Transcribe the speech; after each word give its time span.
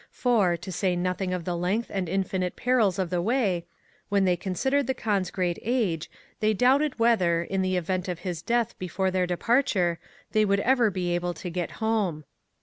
[For, 0.09 0.57
to 0.57 0.71
say 0.71 0.95
nothing 0.95 1.31
of 1.31 1.45
the 1.45 1.55
length 1.55 1.91
and 1.93 2.09
infinite 2.09 2.55
perils 2.55 2.97
of 2.97 3.11
the 3.11 3.21
way, 3.21 3.67
when 4.09 4.25
they 4.25 4.35
considered 4.35 4.87
the 4.87 4.95
Kaan's 4.95 5.29
great 5.29 5.59
age, 5.61 6.09
they 6.39 6.55
doubted 6.55 6.97
whether, 6.97 7.43
in 7.43 7.61
the 7.61 7.77
event 7.77 8.07
of 8.07 8.21
his 8.21 8.41
death 8.41 8.73
before 8.79 9.11
their 9.11 9.27
departure, 9.27 9.99
they 10.31 10.43
would 10.43 10.61
ever 10.61 10.89
be 10.89 11.13
able 11.13 11.35
to 11.35 11.51
get 11.51 11.73
home. 11.73 12.23